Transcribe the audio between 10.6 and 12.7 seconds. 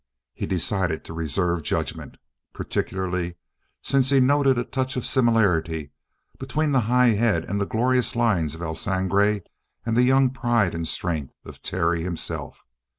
and strength of Terry himself.